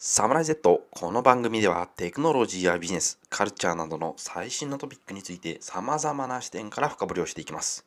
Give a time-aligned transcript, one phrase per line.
[0.00, 7.84] サムライ Z この番組ではテクノロジーやビジネス、カルチャーなどの最新のトピックについて様々な視点から深掘りをしていきます。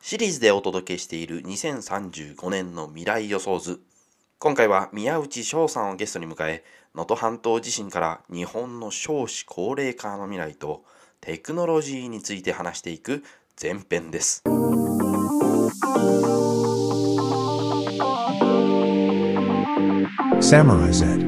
[0.00, 3.80] シリーズでお届けしている2035年の未来予想図。
[4.38, 6.62] 今回は宮内翔さんをゲストに迎え、
[6.94, 10.84] 能登半島地震から日本の少子高齢化の未来と
[11.20, 13.24] テクノロジーについて話していく
[13.60, 14.44] 前編です。
[20.48, 21.24] Samurai Z.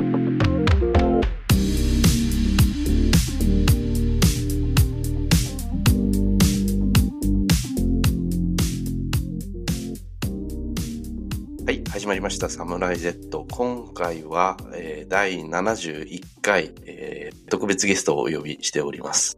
[11.66, 12.48] はい、始まりました。
[12.48, 13.46] サムライ Z。
[13.50, 19.36] 今回は、えー、第71回、えー、特別ゲストをお呼びしております。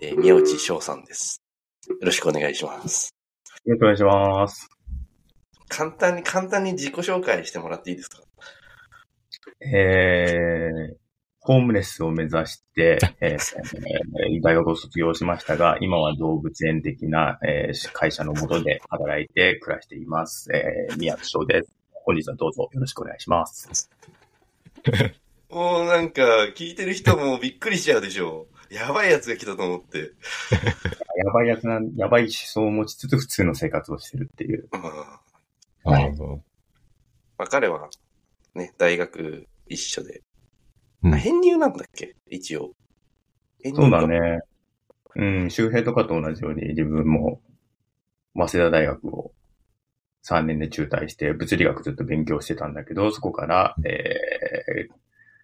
[0.00, 1.42] えー、宮内翔さんです。
[1.88, 3.10] よろしくお願いします。
[3.64, 4.68] よろしくお願いします。
[5.68, 8.22] 簡単に、簡単に自己紹介してもらっていいですか？
[9.60, 10.96] えー、
[11.40, 20.50] ホームレスを目指して、えー、大学を卒業しましたが、今は動物園的な、えー、会社のもとで働いて暮らしています。
[20.52, 21.72] えー、宮津翔です。
[22.04, 23.90] 本日はどうぞよろしくお願いします。
[25.50, 26.22] もうなんか、
[26.54, 28.74] 聞いてる人もびっくりしちゃうでしょう。
[28.74, 30.12] やばいやつが来たと思って。
[31.16, 34.68] やばいやつなん、やばい思想を持ちつつ普通の生活をしてるっていう。
[35.84, 36.14] はい。
[36.18, 37.88] まあ、彼は
[38.58, 40.22] ね、大学一緒で。
[41.02, 42.14] うん、編入なんだっけ？
[42.28, 42.74] 一応。
[43.74, 44.40] そうだね。
[45.16, 47.40] うん、周平とかと同じように自分も、
[48.34, 49.32] 早稲田大学を
[50.24, 54.94] 3年で中退して物理学ずっと勉強してたんだけど、そこから、えー、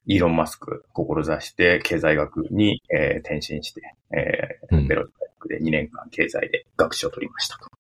[0.07, 7.74] イーロン・マスク志して経済学に、えー、転身して、えー、ベロ大学で2年間経済で学士を取りましたと。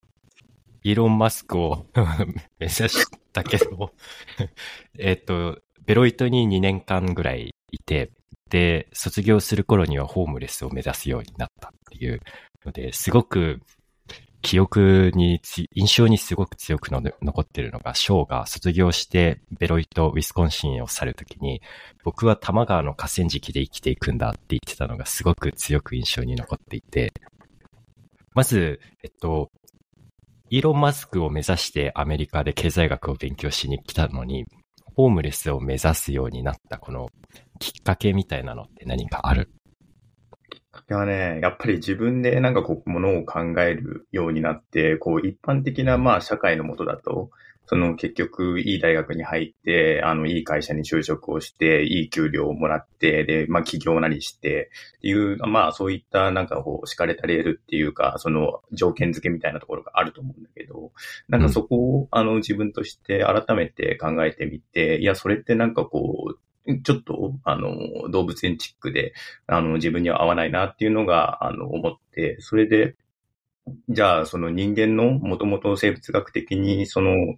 [0.84, 1.86] イーロン・マスクを
[2.60, 3.92] 目指したけど
[4.98, 8.10] えっと、ベロイトに2年間ぐらいいて、
[8.50, 12.20] で、卒業する頃にはホームレスを目指すようになったっていう
[12.64, 13.62] ので、すごく
[14.42, 15.40] 記憶に、
[15.74, 21.62] 印象にすごく強くの残ってるのが、ショーが卒業してベロイト、ウィスコンシンを去るときに、
[22.04, 27.14] 僕は多摩川の河川敷で生きていくんだって言ってたのがすごく強く印象に残っていて、
[28.34, 29.50] まず、えっと、
[30.54, 34.46] イーロン・マスクを目指してアメリカで経済学を勉強しに来たのに、
[34.94, 37.08] ホームレスを目指すようになったこの
[37.58, 39.50] きっかけみたいなのって何かある？
[40.48, 47.30] きっかけはね、やっぱり自分でなんかこう、ものを考えるようになって、こう、一般的なまあ社会のもとだと、
[47.66, 60.92] その結局いい大学に入って、あのいい会社に就職をして、いい給料をもらって、で、まあ起業なりして、っていう、まあそういったなんかこう敷かれたレールっていうか、その条件付けみたいなところがあると思うんだけど、
[61.28, 66.38] なんかそこを、あの自分として改めて考えてみて、いや、それってなんかこう、
[66.82, 69.12] ちょっと、あの、動物園チックで、
[69.46, 72.96] あの、自分には合わないなっていうのが、あの、思って、それで、
[73.88, 77.36] じゃあ、その人間のもともと生物学的に、その、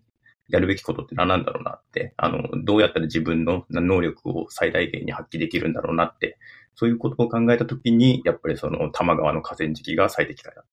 [0.49, 6.39] やるべきことって何なんだろうなって、あの、どうやったら自分の能力を最大限に発揮できるんだろうなって、
[6.75, 10.65] そういうことを考えたときに、やっぱりその多摩川の河川敷が最適解だ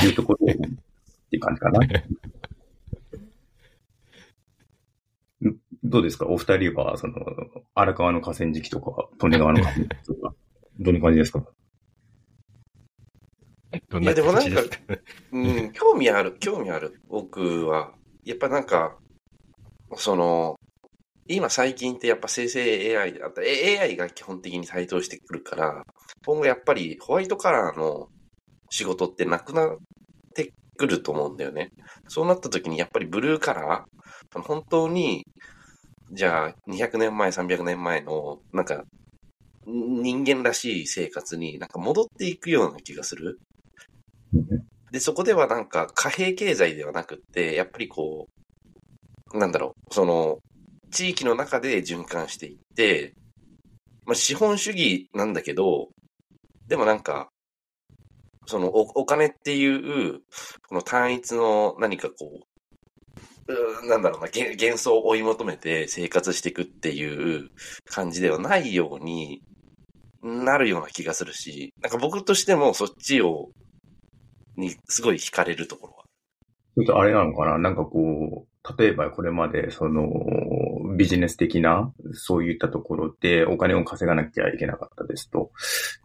[0.00, 0.56] というところ っ
[1.30, 1.80] ていう感じかな。
[5.84, 6.26] どうですか？
[6.26, 7.14] お二人は、その、
[7.74, 10.34] 荒川の河川敷とか、利根川の河川敷と か、
[10.80, 11.44] どんな感じですか？
[14.00, 14.60] いや、でもなんか、
[15.32, 17.00] うん、興味ある、興味ある。
[17.08, 17.92] 僕は、
[18.26, 18.98] やっぱなんか、
[19.96, 20.56] その、
[21.28, 22.60] 今最近ってやっぱ生成
[22.92, 25.84] AI だった AI が基本的に台頭してくるから、
[26.26, 28.08] 今後やっぱりホワイトカラーの
[28.68, 29.76] 仕事ってなくなっ
[30.34, 31.70] てくると思うんだよね。
[32.08, 35.24] そうなった時にやっぱりブルーカラー、本当に、
[36.10, 38.82] じゃあ200年前、300年前のなんか
[39.66, 43.38] 人間らしい生活になんか戻っていくような気がする。
[44.90, 48.28] で、そこではなんか貨幣経済ではなくって、やっぱりこ
[49.32, 50.38] う、なんだろう、その、
[50.90, 53.14] 地域の中で循環していって、
[54.04, 55.88] まあ、資本主義なんだけど、
[56.68, 57.28] でもなんか、
[58.46, 60.20] そのお、お金っていう、
[60.68, 62.40] この単一の何かこ
[63.48, 67.50] う、うなんだろうな、幻想を追い求めて生活していくっていう
[67.84, 69.42] 感じではないように
[70.22, 73.50] なるような気がするし、なんか僕としてもそっちを
[74.56, 76.04] にすごい惹かれるところは。
[76.76, 77.58] ちょっとあれなのかな？
[77.58, 80.04] なんかこう、例えばこれまでその
[80.96, 85.50] ビジネス的なそういったところでお金を稼がなきゃいけなかったですと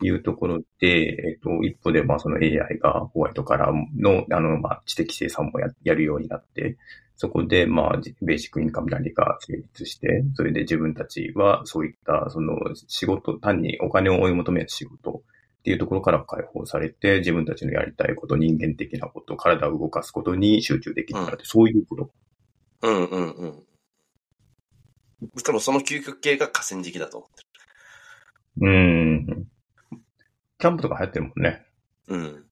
[0.01, 6.77] いうところで、えっと、一歩でまあその AI がホワイトカラーのあのまあ知的生産もややるようになって、
[7.18, 12.56] そこで、まあ、ベーシックインカムなりが成立して、それで自分たちはそういった、その
[12.88, 15.21] 仕事、単にお金を追い求める仕事
[15.62, 22.12] っていうところから解放されて、自分たちのやりたいこと、人間的なこと、体を動かすことに集中できるからって、うん、そういうこと。
[22.81, 23.63] うんうんうん。
[25.46, 28.68] 多分その究極系が河川敷だと思ってる。
[28.68, 29.48] うん。
[30.58, 31.66] キャンプとか流行ってるもんね。
[32.08, 32.46] うん。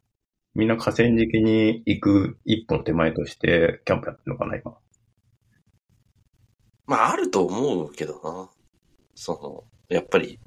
[0.54, 4.78] みんな河川敷に行く一歩の手前として、キャンプやってるのかな、今。
[6.86, 8.50] まあ、あると思うけどな。
[9.16, 9.34] そ
[9.90, 10.40] の、やっぱり、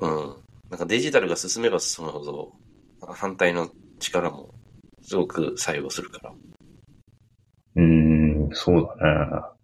[0.00, 0.36] うん。
[0.70, 2.52] なんかデジタルが進めば進むほど、
[3.00, 4.54] 反対の力も
[5.02, 6.32] すごく作用するから。
[7.76, 9.60] うーん、そうだね。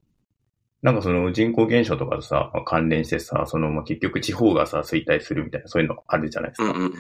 [0.83, 6.65] なんかその人口減少とかとさ、関連してさ、その、まあ、結局地方がさ、衰退するみたいな、そういうのあるじゃないですか。
[6.65, 6.93] うんうんうん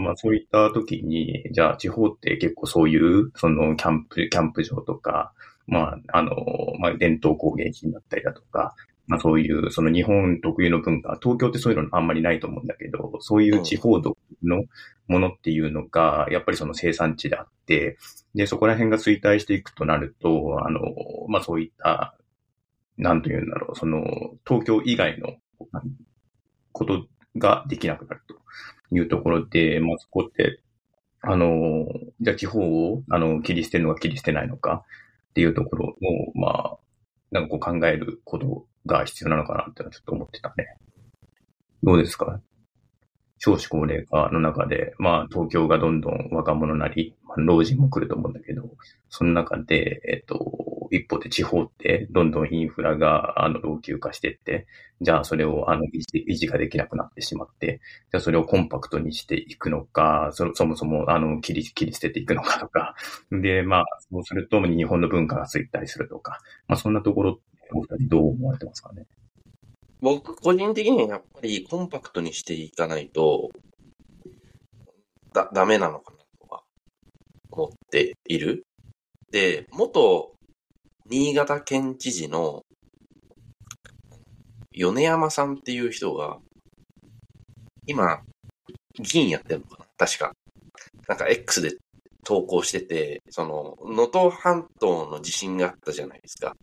[0.00, 5.32] まあそういった時に、じゃあ地方って結構そういう、そのキャンプ、キャンプ場とか、
[5.66, 6.34] まあ、あの、
[6.78, 8.74] まあ伝統工芸品だったりだとか、
[9.08, 14.64] まあそういう、その日本特有の文化、東京ってそういうのあんまりないと思うんだけど、そういう地方の
[15.08, 17.98] ものっていうのが、やっぱりその生産地であって、
[18.34, 20.80] で、そこら辺が衰退していくとなると、あの、
[21.28, 22.14] まあそういった、
[22.96, 24.04] なんというんだろう、その、
[24.46, 25.36] 東京以外の
[26.72, 27.06] こと
[27.36, 28.38] ができなくなると。
[28.90, 30.60] いうところで、まあ、そこって、
[31.20, 31.86] あの、
[32.20, 32.60] じゃあ地方
[32.92, 34.84] を、あの、切り捨てるのか切り捨てないのか
[35.30, 36.78] っていうところを、まあ、
[37.30, 40.66] なんかこう考えることが必要なのかなってのはちょっと思ってたね。
[41.82, 42.40] どうですか？
[43.40, 48.68] 少子高齢化の中で、まあ、東京がどんどん若者なり、まあ、老人も来ると思うんだけど、
[49.10, 54.66] その中で、えっと、一方で地方ってどんどんインフラが、あの、老朽化していって、
[55.02, 57.80] じゃあそれを、あの、維持維持ができなくなってしまって、
[58.10, 62.96] じゃあそれをコンパクトにしていくのか、そそもそも、あの、切り、切り捨てていくのかとか、
[63.30, 67.38] で、まあ、そうすると日本の文化が衰退するとか、まあ、そんなところ、
[67.72, 69.06] お二人どう思われてますかね
[70.00, 73.50] 僕、個人的にはやっぱりコンパクトにしていかないと、
[75.32, 76.62] だ、ダメなのかなとは
[77.50, 78.64] 思っている。
[79.30, 80.32] で、元
[81.10, 82.62] 新潟県知事の
[84.72, 86.38] 米山さんっていう人が、
[87.86, 88.20] 今、
[89.00, 90.32] 議員やってるのかな確か。
[91.08, 91.72] なんか X で
[92.24, 96.54] 投稿してて、その、能登半島の地震があったじゃないですか。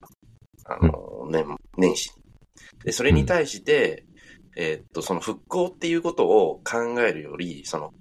[0.66, 1.46] あの、年、
[1.78, 2.24] 年始に。
[2.84, 4.06] で、それに対して、
[4.56, 7.94] うん、えー、っと、その復興っていうことを考えるより、その、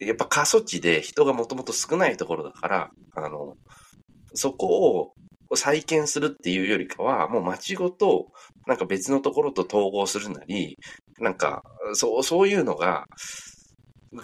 [0.00, 3.56] やっぱ過疎地で人がもともと少ないところだから、あの、
[4.34, 5.12] そこ
[5.48, 8.28] を再建するっていうよりかは、もう街ごと、
[8.66, 10.78] なんか別のところと統合するなり、
[11.18, 11.62] なんか、
[11.94, 13.06] そう、そういうのが、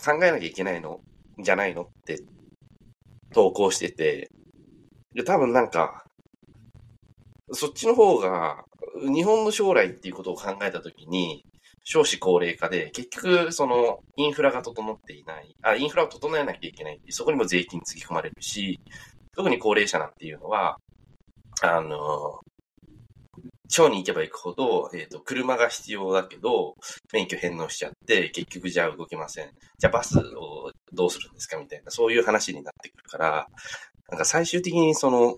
[0.05, 1.01] 考えなきゃいけないの？
[1.43, 1.83] じゃないの？
[1.83, 2.19] って
[3.33, 4.31] 投稿してて、
[5.15, 6.06] で、多分なんか、
[7.53, 8.65] そっちの方が、
[9.01, 11.45] 日本の将来っていうことを考えたときに、
[11.85, 18.81] 少子高齢化で、結局、その、インフラが整っていない、あ、インフラを整えなきゃいけないそこにも税金つぎ込まれるし、
[19.37, 20.79] 特に高齢者なんていうのは、
[21.63, 22.41] あの、
[23.69, 26.75] 町に行けば行くほど、えっ、ー、と、車が必要だけど、
[27.13, 29.51] 免許返納しちゃって、結局じゃあ動けません。
[29.79, 33.47] じゃあバスをどうするんですかみたいな、そういう話になってくるから、
[34.09, 35.37] なんか最終的にその、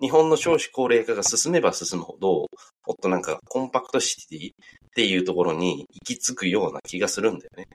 [0.00, 2.48] 日本の少子高齢化が進めば進むほど、も
[2.92, 4.54] っとなんかコンパクトシティっ
[4.94, 7.66] ていうところに行き着くような気がするんだよね。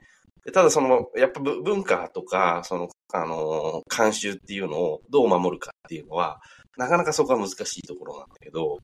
[0.44, 6.40] でただその、やっぱ文化とか、その、あの、慣習っていうのをどう守るかっていうのは、
[6.76, 8.78] なかなかそこは難しいところなんだけど、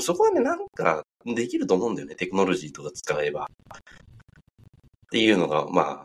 [0.00, 2.14] そこはね、なんかできると思うんだよね。
[2.14, 3.44] テクノロジーとか使えば。
[3.44, 6.04] っていうのが、ま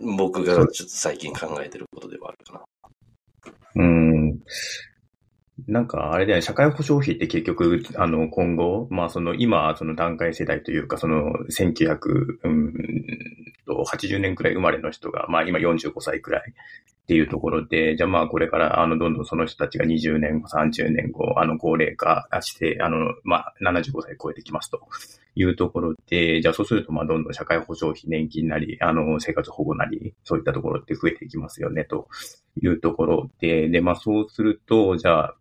[0.00, 2.64] 僕がちょっと最近考えてることではあるかな。
[3.76, 4.40] うん。
[5.66, 12.74] なんか、あれだよね、社会保障費って結局、あの、今後、まあ、その、今、その段階世代というか、その、1900、うん
[13.70, 24.80] と、80年くらい生まれの人が、まあ、今45歳くらいっていうところで、じゃあまあ、これから、あの、どんどんその人たちが20年後、30年後、あの、高齢化して、あの、まあ、75歳超えてきますと
[25.34, 32.08] いうところで、じゃあそうすると、まあ、どんどん社会保障費、年金なり、あの、生活保護なり、そういったところって増えていきますよね、と
[32.62, 35.34] いうところで、で、まあ、そうすると、じゃあ、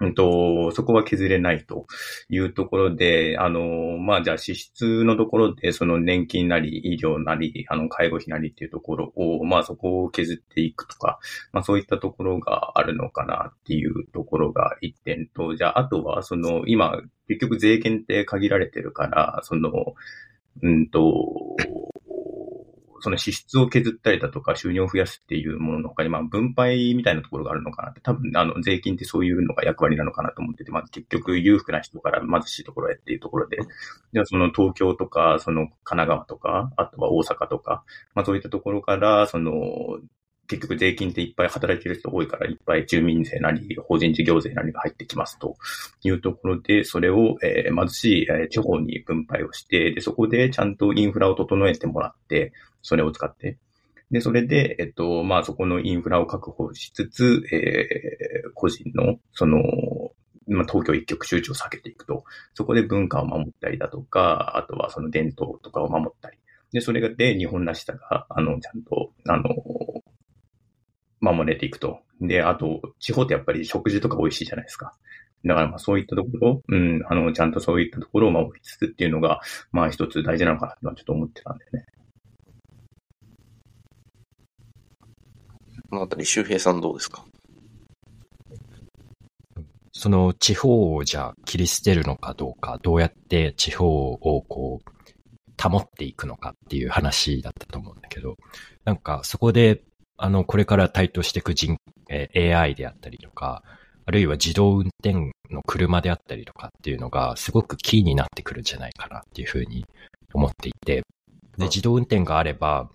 [0.00, 1.86] うんと、そこは削れないと
[2.28, 11.18] いうところで、あの、まあ、じゃあ支出のところで、その年金なり、医療なり、あの、介護費なりっていうところを、まあ、そこを削っていくとか、
[11.52, 19.72] まあ、そういったところがあるのかなっていうところが一点と、じゃあ、あとは、その、今、結局税金って限られてるから、その、
[20.62, 21.56] うんと、
[23.00, 33.58] その支出を削ったりだとか収入を増やすっていうものの他に、まあ分配みたいなところがあるのかなって、多分あの税金ってそういうのが役割なのかなと思ってて、まあ結局裕福な人から貧しいところへっていうところで、
[34.12, 39.98] じゃあその東京とか、その神奈川とか、あとは大阪とか、まあそういったところから、その
[40.48, 45.56] 結局税金っていっぱい働いてる人多いから、いっぱい住民税なり、法人事業税なりが入ってきますと
[46.02, 53.58] いうところで、それを、えー、貧しい、え、地方に分配をして、で、そこでちゃんとインフラを整えてもらって、それを使って、
[54.10, 59.58] で、それで、えっと、まあ、そこのインフラを確保しつつ、えー、個人の、その、
[60.46, 66.38] まあ、東京一極集中を避けていくと、そこで文化を守ったりだとか、あとはその伝統とかを守ったり、
[66.72, 69.44] で、それがで日本らしさが、あの、ちゃんと、あの、
[71.20, 72.00] 守れていくと。
[72.20, 74.94] で、あと、地方ってやっぱり食事とか美味しいじゃないですか。
[75.44, 81.86] だからまあそういったところ、うん、あの、ちゃんとそういったところを守りつつっていうのが、まあ一つ大事なのかなとはちょっと思ってたんだよね。
[85.90, 87.24] このあたり、周平さんどうですか？
[89.92, 94.92] その地方をじゃあ切り捨てるのかどうか、どうやって地方をこう、
[95.60, 98.36] 保っていくのかっていう話だったと思うんだけど、
[98.84, 99.82] なんかそこで
[100.16, 101.76] あの、これから台頭していく人、
[102.10, 103.62] えー、AI であったりとか、
[104.04, 109.84] あるいは自動運転の車であったりとかっていうのがすごくキーになってくるんじゃないかなっていうふうに
[110.34, 111.02] 思っていて、
[111.56, 112.90] で、自動運転があれば、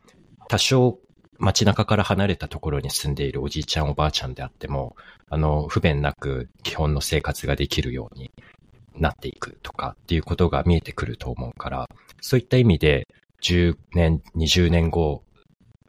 [0.49, 0.99] 多少
[1.39, 4.95] 街中から離れたところに住んでいるおじいちゃんおばあちゃんであっても、
[5.29, 8.31] あの、不便なく基本の生活ができるように
[8.95, 11.87] なっていくとかっていうことが見えてくると思うから、
[12.21, 13.07] そういった意味で
[13.41, 15.23] 10年、20年後、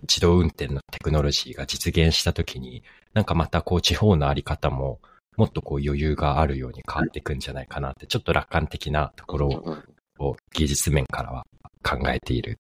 [0.03, 2.83] 自動運転のテクノロジーが実現したときに、
[3.15, 5.01] なんかまたこう地方のあり方も
[5.37, 9.81] もっとこう余裕があるように変わっていくんじゃないかなって、ちょっと楽観的なところ
[10.19, 11.47] を技術面からは
[11.83, 12.59] 考えている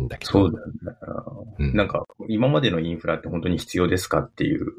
[0.00, 0.32] んだけど。
[0.32, 0.72] そうだよね。
[1.58, 4.72] うん、なんか、今までのインフラって本当に必要ですかっていう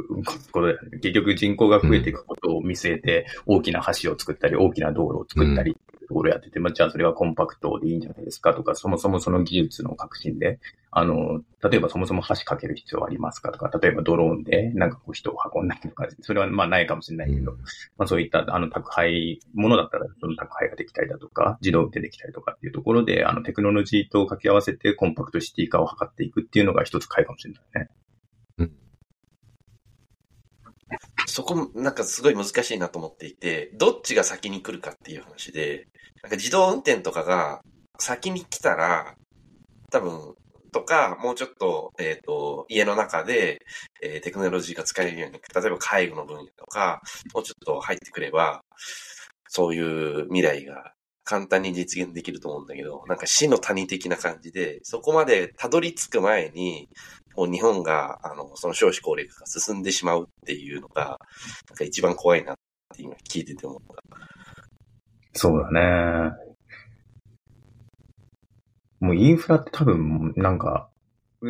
[0.51, 1.00] ことだよね。
[1.00, 5.78] 結局人口が増えていくことを見据えて、大きな橋を作ったり、大きな道路を作ったり
[6.12, 10.60] ところやってて、まあ、じゃあそれはコンパクトでいいんじゃないですかとか、そもそもその技術の革新で、
[10.91, 17.53] あの、例えばそもそも橋かける必要ありますかとか、例えばドローンでなんかこう人を運んだりとか、それはまあないかもしれないけど、
[17.98, 27.89] まあそういったあの宅配、ものだったらその宅配ができたりだとか、自動運転できたりとかっていうところで、あのテクノロジーと掛け合わせてコンパクトシティ化を図っていくっていうのが一つ回かもしれないね。
[28.58, 28.72] うん。
[31.32, 35.88] そこ、なんかすごい難しいなと思っていて、どっちが先に来るかっていう話で、
[36.22, 37.62] なんか自動運転とかが
[37.98, 39.16] 先に来たら、
[39.92, 40.36] 多分、
[40.74, 43.60] とか、もうちょっと、えっ、ー、と、家の中で、
[44.02, 47.02] えー、テクノロジーが使えるように、例えば介護の分野とか、
[47.34, 48.64] もうちょっと入ってくれば、
[49.48, 56.90] そういう未来が簡単に実現できると思うんだけど、なんか死の谷的な感じで、そこまでたどり着く前に、
[57.36, 61.20] もう日本が、あの、その少子高齢化が進んでしまうっていうのが、
[61.70, 62.56] なんか一番怖いなっ
[62.96, 64.04] て今聞いてて思った。
[65.34, 66.32] そうだね。
[69.00, 70.91] もうインフラって多分、なんか、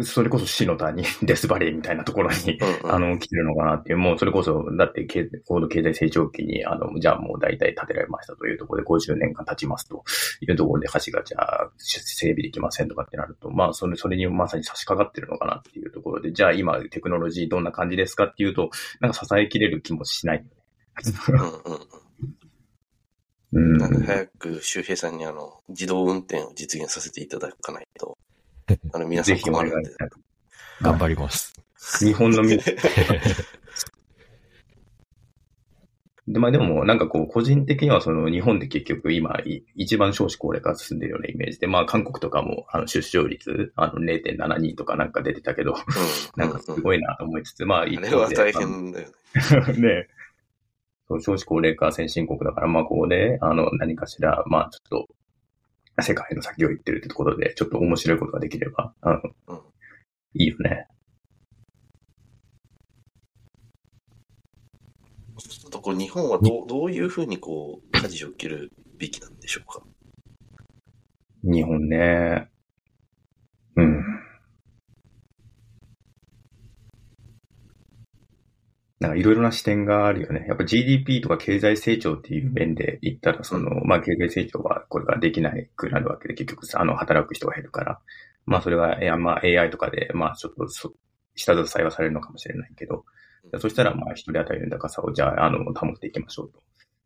[0.04, 5.06] それこそ死の谷、デスバレーみたいなところに、うんうん、あの、来てるのかなっていう、もうそれこそ、だって、
[5.46, 10.04] 高度経済成長期に、あの、じゃあもう大体建てられましたというところで50年間経ちますと
[10.40, 18.70] いうところで橋がじゃあ整備できませんとかってなると、まあ、それ、それにまさに差し掛かってるのかなっていうところで、じゃあ今テクノロジーどんな感じですかっていうと、
[19.02, 20.50] なんか支えきれる気もしないよね。
[21.30, 22.02] うんうん
[23.54, 23.74] うん。
[23.78, 28.18] なんで早く周平さんにあの、自動運転を実現させていただかないと、
[28.94, 29.91] あの、皆さん困るんで。
[30.82, 31.53] 頑張ります。
[32.00, 32.58] 日本のみ、
[36.27, 39.39] で、まあでも、なんかこう、個人的にはその日本で結局今、
[39.75, 45.77] 一番少子高齢化進んでるようなイメージで、まあ韓国とかも、あの、出生率、あの、0.72とかなんか出てたけど、うん、
[46.39, 48.08] なんかすごいなと思いつつ、まあ一方で。
[48.08, 49.08] あれは大変だよ
[49.74, 49.74] ね。
[49.77, 50.08] ね
[51.20, 55.15] 少子高齢化先進国だから、まあ、ここで、あの、何かしら、まあ、ちょっと、
[56.00, 59.58] 世界の先を行ってるってところで、ちょっと面白いことができれば、あの、うん、
[60.36, 60.88] いいよね。
[65.38, 69.82] ちょっとこう日本はどどういうふうにこう、舵を切るべきなんでしょうか？
[71.44, 72.50] 日本ね。
[79.01, 80.46] なんかいろいろな視点があるよね。
[80.48, 88.00] やっぱ GDP とか経済成長っていう面で言ったら、その、まあ経済成長はこれからできないくなるわけで、結局あの、働く人が減るから。
[88.46, 90.93] まあそれは、いや、まあ AI とかで、まあちょっとそ、
[91.36, 93.05] 下支えはされるのかもしれないけど、
[93.60, 96.60] そしたらまあ一人当たりの高さをじゃあ、あの、保っていきましょうと。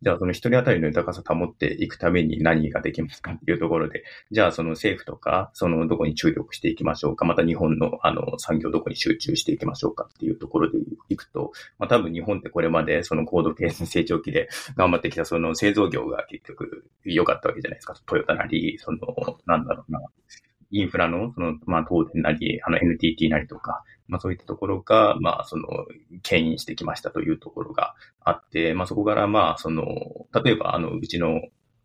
[0.05, 10.77] じゃあその一人当たりの豊かさ保っていくために何ができますかっていうところで、じゃあその政府とか、そのどこに注力していきましょうか、また日本のあの産業どこに集中していきましょうかっていうところで
[11.09, 14.47] いくと、まあ多分日本ってこれまでその高度経済成長期で
[14.77, 17.95] 頑張ってきたその製造業が結局良かったわけじゃないですか。
[18.05, 18.99] トヨタなり、その、
[19.47, 19.99] なんだろうな、
[20.69, 25.67] インフラの、その、まあ、東電なり、あの、NTT なりとか、まあ、そういったところが、まあ、その、
[26.23, 29.83] 牽引してきましたというところがあって、まあ、そこから、まあ、その、
[30.43, 31.41] 例えば、あの、うちの、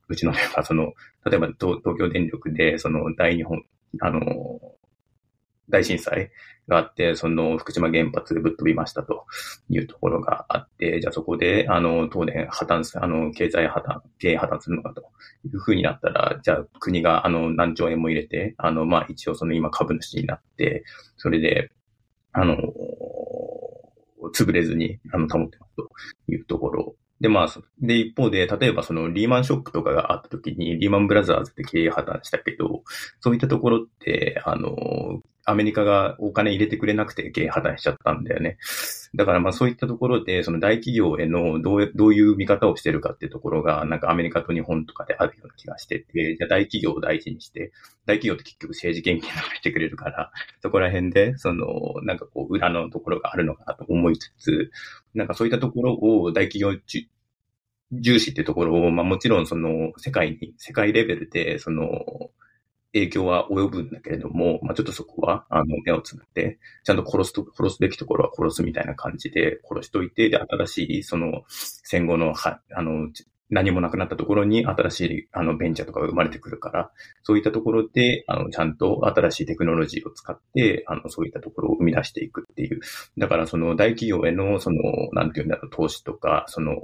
[0.09, 0.93] うちのメンバー、その、
[1.25, 3.65] 例えば東、京電力で、その、大日本、
[4.01, 4.21] あの、
[5.71, 6.31] 大震災
[6.69, 9.25] があって、その福島原発ぶっ飛びましたと
[9.69, 15.03] いうところがあって、じゃあそこで、あの、東電破綻する、あの、経済破綻、経営破綻するのかと
[15.45, 20.85] いうふうになったら、じゃあ国が、あの、何兆円も入れて、あの、まあ、一応その今株主になって、
[21.17, 21.71] それで、
[22.33, 22.57] あの、
[24.35, 25.89] 潰れずに、あの、保ってますと
[26.29, 26.95] いうところ。
[27.21, 27.49] で、まあ、
[27.81, 32.83] で、一方で、例えばそのリーマンショックとかがあった時に、リーマンブラザーズって経営破綻したけど、
[33.21, 35.21] そういったところって、あの、
[35.51, 38.59] アメリカがお金入れてくれなくて経営破綻しちゃったんだよね。
[39.15, 47.73] だからまあそういったところで、その大企業へのどうどういう見方をしてるかっていうところが、なんかアメリカと日本とかであるような気がしてて、じゃ大企業を大事にして、
[48.07, 50.31] 大企業って結局政治献金とかしてくれるから、
[50.63, 51.67] そこら辺で、その、
[52.03, 54.71] なんかこう裏のところがあるのかなと思いつつ、
[55.15, 56.79] なんかそういったところを大企業
[57.93, 61.89] 重視っていうところを、まあもちろんその世界に、世界レベルで、その、
[62.93, 73.09] 影響は及ぶんだけれども、まあ、ちょっとそこは、あの、目をつぶって、ちゃんと殺すと、殺すべきところは殺すみたいな感じで殺しといて、で、新しい、その、戦後の、は、あの、
[73.51, 76.91] 何もなくなったところに新しい、あの、ベンチャーとかが生まれてくるから、
[77.23, 82.81] そういったところで、あの、ちゃんと新しいテクノロジーを使って、あの、そういったところを生み出していくっていう。
[83.19, 84.81] だから、その、大企業への、その、
[85.13, 86.77] なんていうんだろう、投資とか、その、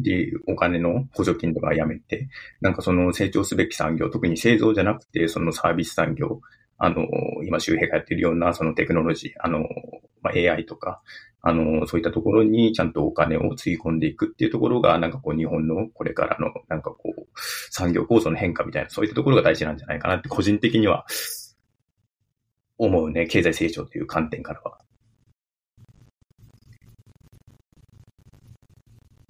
[0.00, 2.28] で、お金の補助金とかやめて、
[2.60, 6.40] なんかその成長すべき産業、特に製造じゃなくて、そのサービス産業、
[6.78, 7.06] あの、
[7.44, 9.66] 今周平がやってるようなそのテクノロジー、あの、
[10.22, 11.02] まあ、AI とか、
[11.40, 17.26] あの、そういったところにちゃんとお金をつぎ込んでいくっていうところが、なんかこう日本のこれからの、なんかこう、
[17.70, 21.06] 産業構造の変化みたいな、そういったところが大事なんじゃないかなって個人的には
[22.76, 24.78] 思うね、経済成長という観点からは。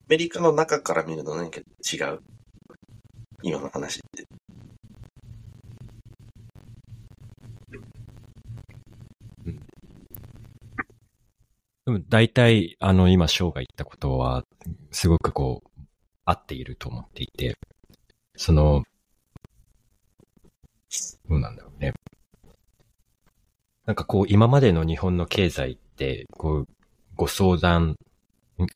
[0.09, 2.21] メリカの中から見ると何か違う？
[3.43, 4.27] 今の話って。
[11.85, 14.45] でも大体、あの、今、ショーが言ったことは、
[14.91, 15.81] すごくこう、
[16.27, 17.57] 合っていると思っていて、
[18.37, 18.83] その、
[21.29, 21.95] どうなんだろうね。
[23.87, 26.67] なんかこう、今までの日本の経済って、こう、
[27.15, 27.97] ご相談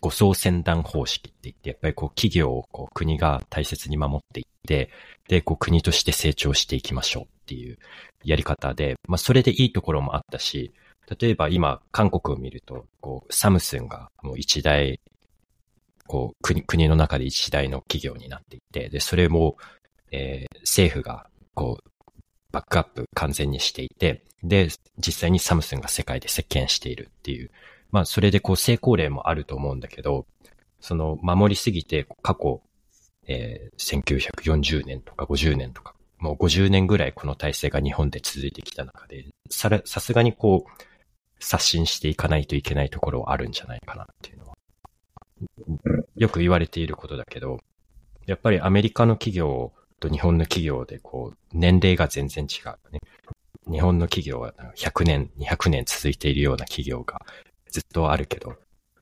[0.01, 4.91] ご総船団方式って言って、やっぱりこう企業をこう国が大切に守っていって、
[5.29, 7.79] で、こう国として成長していきましょうっていう
[8.25, 10.73] やり方で、まあそれでいいところもあったし、
[11.21, 15.01] 例えば今韓国を見ると、こうサムスンがもう一大、
[16.07, 19.57] こう国、国の中で一大の企業になっていて、で、それも、
[20.13, 21.93] えー、政府がこう
[22.53, 24.69] バックアップ完全にしていて、で、
[24.99, 27.51] 実際にサムスンが世界で席巻しているっていう、
[27.93, 30.27] まあ、それでこう成功例もあると思うんだけど、
[30.81, 32.63] その守りすぎて過去、
[33.27, 40.85] えー、1940年とか50年とか、もう50年ぐらいこの体制が日本で続いてきた中で、さらさすがにこう、
[41.39, 44.55] 刷新していかないといけないところはあるんじゃないかなっていうのは、
[46.17, 47.59] よく言われていることだけど、
[48.27, 53.01] やっぱりアメリカの企業と日本の企業でこう、年齢が全然違うね。
[53.71, 57.21] 日本の企業は100年、200年続いているような企業が、
[57.73, 58.55] ずっとあるけど、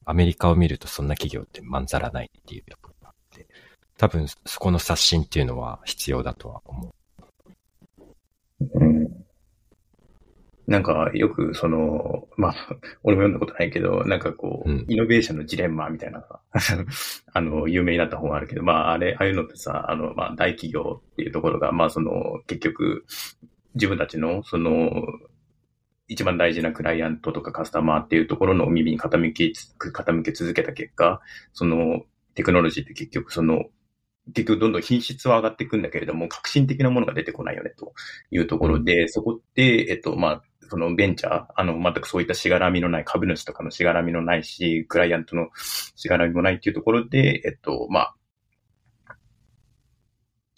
[0.04, 3.46] アメリカを見るとそんな企業ってまんざらないっていうところがあって、
[3.98, 8.70] 多分そこの刷新っていうのは必要だとは思う。
[8.74, 9.00] うん、
[10.70, 12.54] なんか、よく、その、まあ、
[13.02, 16.40] 俺も読んだことないけど、なんかこう、うん、イノベーションのジレンマみたいなさ、
[17.34, 23.04] あの、有名になった本あるけど、まあ、あれ、ああいうのってさ、あの、まあ、大企業っていうところが、まあ、その、結局、
[23.74, 24.90] 自分たちの、その、
[26.10, 31.20] 一番大事なクライアントとかカスタマーっていうところの耳に傾き、傾け続けた結果、
[31.52, 32.02] その
[32.34, 33.66] テクノロジーって結局その、
[34.34, 37.92] 結局どんどん品質は上がっていくんだけれども、革新的なものが出てこないよねと
[38.32, 48.14] いうところで、そこって、えっと、まあ、そのベンチャー、あの、全くそういったしがらみのない、株主とかのしがらみのないし、クライアントのしがらみもないっていうところで、えっと、まあ、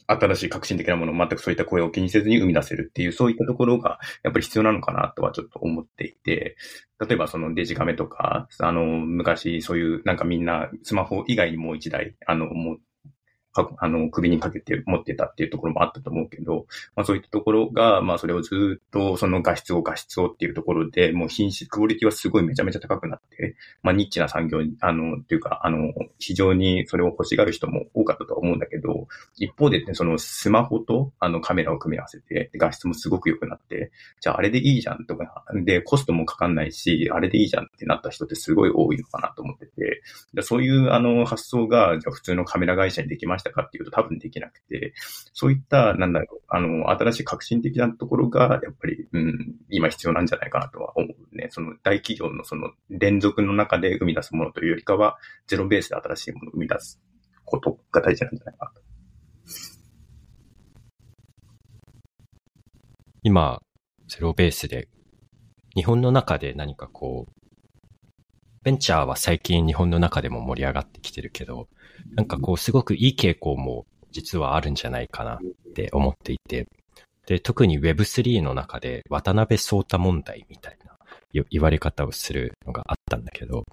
[0.07, 6.57] 新しい革新的なものを全くそういった声を気にせずに生み出せるっていう、そういったところがやっぱり必要なのかなとはちょっと思っていて、
[7.01, 12.49] 例えばそのデジカメとか、あの、昔そういうなんかみんなスマホ以外にもう一台、あの、
[13.55, 40.03] あの、首にかけて持ってたっていうところもあったと思うけど、まあそういったところが、まあそれをずっとその画質を画質をっていうところで、もう品質、クオリティはすごいめちゃめちゃ高くなって、まあニッチな産業に、あの、っていうか、あの、非常にそれを欲しがる人も多かったと思うんだけど、一方で、ね、そのスマホとあのカメラを組み合わせて、画質もすごく良くなって、じゃああれでいいじゃんとか、で、コストもかかんないし、あれでいいじゃんってなった人ってすごい多いのかなと思ってて、
[40.43, 44.95] そういうあの発想が、じゃあ普通のカメラ会社にできましたたかっていうと多分できなくて、
[45.33, 51.49] そういった、なんだろう、あの、新しい革新的なところが、やっぱり、うん、今必要なんじゃないかなとは思うね。
[51.51, 57.01] その大企業のその連続の中で生み出すものというよりかは、ゼロベースで新しいものを生み出す
[57.45, 58.83] ことが大事なんじゃないかなと。
[63.25, 63.61] 今、
[64.09, 64.89] ゼロベースで、
[65.75, 67.42] 日本の中で何かこう、
[68.63, 71.69] ベンチャーは最近日本の中でも盛り上がってきてるけど、
[72.15, 76.67] なんかこうすごくいい傾向も実はあるんじゃないかなって思っていて、
[77.27, 80.97] で、特に Web3 の中で渡辺聡太問題みたいな
[81.51, 83.65] 言われ方をするのがあったんだけど、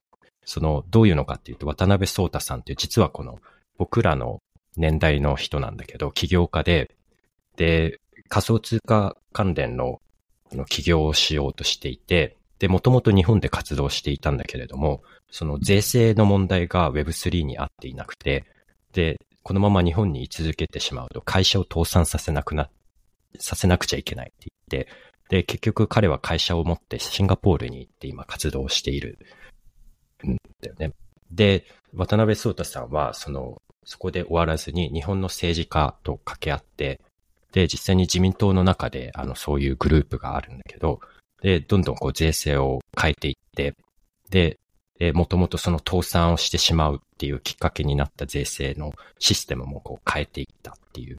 [0.46, 3.40] その、どういうのかっていうと、渡辺聡太さんって実はこの
[3.78, 4.42] 僕らの
[4.78, 6.96] 年代の人なんだけど、起業家で、
[7.58, 8.00] で、
[8.30, 10.00] 仮想通貨関連の
[10.68, 18.46] 起業をしようとしていて、で、もともと日本で活動していたんだけれども、その税制の問題が Web3 に合っていなくて、
[18.94, 22.70] で、このまま日本に居続けてしまうと会社を倒産させなくな、
[23.40, 24.92] させなくちゃいけないって言って、
[25.30, 29.20] で、結局彼は会社を持ってシンガポールに行って今活動している
[30.28, 30.92] んだよね。
[31.32, 37.00] で、渡辺聡太さんは、その、そこで終わらずに日本の政治家と掛け合って、
[37.52, 41.00] で、実際に自民党の中で、あの、そういうグループがあるんだけど、
[41.42, 43.76] で、どんどんこう税制を変えていって、
[44.30, 44.60] で、
[45.00, 51.18] で、もともとその倒産をしてしまうっていうきっかけになった税制のシステムもこう変えていったっていう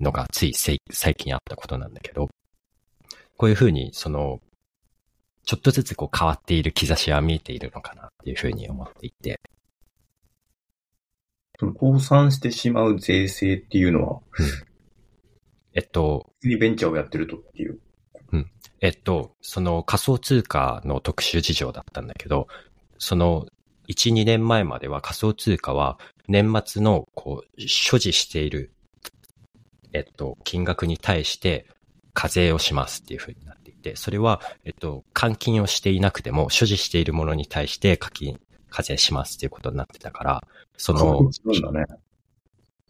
[0.00, 0.78] のがつい最
[1.14, 2.28] 近あったことなんだけど、
[3.38, 4.40] こういうふうにその、
[5.44, 9.40] ちょっとずつこう変わっている兆しは見えているのかなっていうふうに思っていて。
[11.58, 14.20] その倒産してしまう税制っていうのは、
[15.74, 17.80] えっと、にベンチャーをやってるとっていう。
[18.82, 22.48] えっと、その仮想通貨の特殊事情だったんだけど、
[22.98, 23.46] その
[23.88, 28.72] 1、2年前までは仮想通貨は年末のこう所持している、
[29.92, 31.66] えっと、金額に対して
[32.12, 40.42] 課税をしますっていうふうになっていて、それは、えっと、換金をしていなくても所持しているものに対して課金、課税しますっていうことになってたから、
[40.76, 41.84] その、そうだね。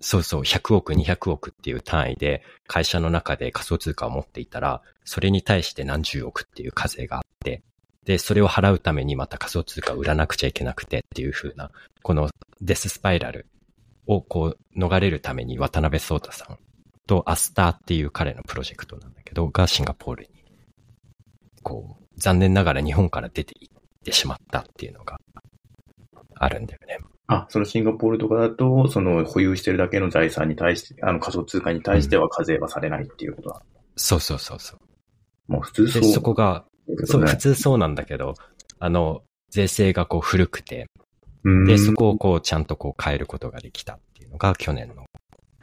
[0.03, 7.63] そうそう、100億、200億っていう単位で会社の中で仮想通貨を持っていたら、それに対して何十億っていう課税があって、
[8.05, 11.71] で、それを払うためにまた仮想通貨を売らなくちゃいけなくてっていう風な、
[12.03, 13.47] このデススパイラル
[14.07, 16.59] をこう逃れるために渡辺聡太さん
[17.07, 20.31] とアスターっていう彼のプロジェクトなんだけど、がシンガポールに、
[21.63, 25.21] こう、残念ながら日本から出て行ってしまったっていうのが
[26.35, 26.99] あるんだよね。
[27.33, 33.57] あ、そのシンガポールとかだと、その保有してるだけの財産に対して、あの仮想通貨に対しては課税はされないっていうことだ。
[33.57, 35.53] うん、そうそうそうそう。
[35.53, 36.03] もう普通そう。
[36.03, 36.65] で、そこが、
[37.05, 38.35] そう、普通そうなんだけど、
[38.79, 40.89] あの、税制がこう古くて、
[41.67, 45.07] で、そこをこうちゃんとこう変えることができたっていうのが去年の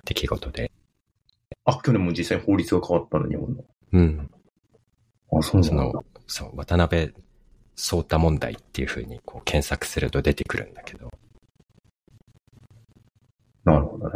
[0.05, 0.71] 出来事で。
[1.65, 3.63] あ、去年も実際法律が変わったの、日本の。
[3.93, 4.29] うん。
[5.31, 7.13] あ、そうその、そう、渡辺
[7.75, 11.09] 聡太問題っていうふうにこう検索すると出てくるんだけど。
[13.71, 14.13] なるほどね。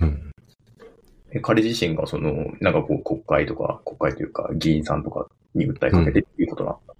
[0.00, 0.32] うん。
[1.32, 6.94] え、彼自身がその、なんかこう国会とか、国会というか議員さんとかに訴えかけてっていうことなんだ、うん、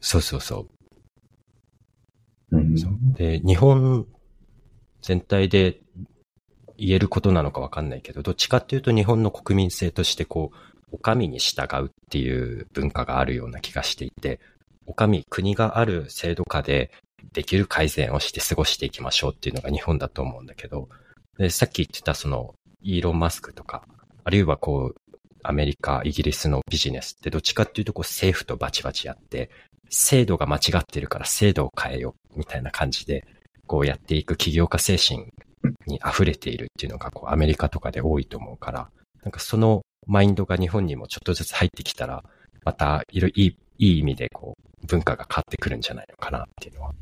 [0.00, 0.66] そうそうそ
[2.50, 2.56] う。
[2.56, 4.06] うん、で、日本
[5.02, 5.80] 全体で
[6.76, 10.56] 言えることなのかわかんないけど、どっちかっていうと日本の国民性としてこう、
[10.92, 14.40] お上に従うっていう文化があるような気がしていて、
[14.86, 16.90] お上、国がある制度下で
[17.32, 20.88] できる改善をして過ごしていきましょうっていうのが日本だと思うんだけど、
[21.38, 23.84] でさっき言ってたその、イーロン・マスクとか、
[24.24, 29.50] あるいはこう、アメリカ、イギリスのビジネスってどっちかっていうとこう政府とバチバチやって、
[29.88, 33.24] 制度が間違ってるから制度を変えようみたいな感じで、
[33.66, 35.26] こうやっていく起業家精神
[35.86, 38.90] に溢れているっていうのがこうアメリカとかで多いと思うから、
[39.22, 42.24] なんかそのマインドが日本にもちょっとずつ入ってきたら、
[42.64, 46.92] またいろいい、いい意味でこう文化が変わってくるんじゃないのかなっていうのは。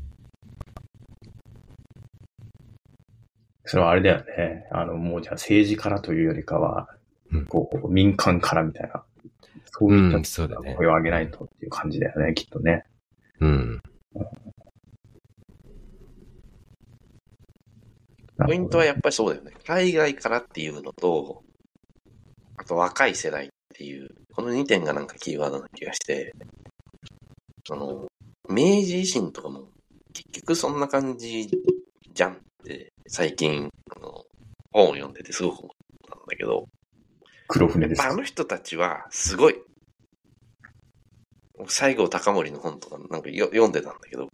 [3.67, 4.65] それはあれだよね。
[4.71, 6.87] あの、もうじゃあ政治からというよりかは、
[7.31, 9.03] うんこう、民間からみたいな。
[9.65, 12.85] そういったうんそうだね声を上げないとっていう感じだよね、きっとね。
[13.41, 13.81] うん。
[18.45, 19.51] ポイントはやっぱりそうだよね。
[19.65, 21.43] 海外からっていうのと、
[22.55, 26.33] あと若い世代っていう、この2点がなんかキーワードな気がして、
[27.67, 28.07] その、
[28.49, 29.67] 明治維新とかも
[30.13, 31.49] 結局そんな感じ
[32.13, 34.25] じゃんって、最近、あの、
[34.71, 35.69] 本を読んでてすごく思っ
[36.09, 36.65] たんだけど、
[37.47, 38.15] 黒船ですまあ、あ。
[38.15, 39.55] の人たちはすごい。
[41.67, 44.27] 西郷隆盛の本とかなんかよ読んでたんだけど、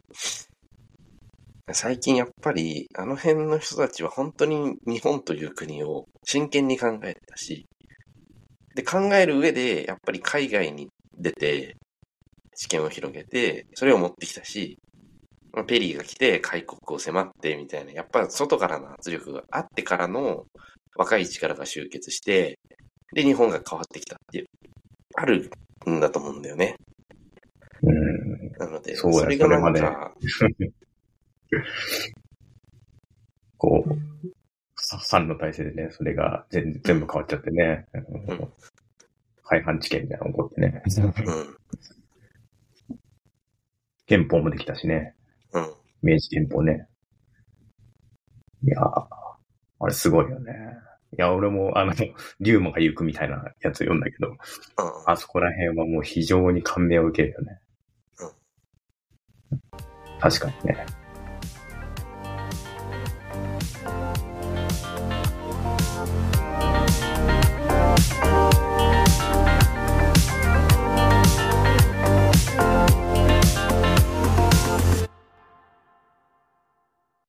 [1.72, 7.66] 最近やっぱりあの辺の人たちは本当に日本という国を真剣に考えてたし、
[8.76, 11.78] で考える上でやっぱり海外に出て
[12.56, 14.83] 知見を広げて、それを持ってきたし、まあ
[15.68, 20.46] ペリーが来て開国を迫ってみたいな、やっぱ外からの圧力があってからの
[20.96, 22.58] 若い力が集結して、
[23.14, 24.46] で、日本が変わってきたっていう、
[25.16, 25.52] ある
[25.88, 26.76] んだと思うんだよね。
[27.84, 28.52] うん。
[28.58, 30.16] なので、それがなんか、
[33.58, 33.92] こう、
[34.76, 37.86] さ三の体制でね、それが全全部変わっちゃってね。
[37.94, 38.50] うん
[39.44, 40.82] 廃藩置県みたいなの起こってね。
[40.88, 41.58] うん、
[44.08, 45.16] 憲法もできたしね。
[45.54, 45.74] うん。
[46.02, 46.88] 明治憲法ね。
[48.64, 49.06] いやー、
[49.80, 50.54] あれすごいよね。
[51.18, 51.94] いや、俺も、あの、
[52.40, 54.38] 竜馬が行くみたいなやつ読んだけど、うん
[55.06, 57.60] あそこら辺はもう非常に感銘を受けるよね。
[60.20, 60.86] 確かにね。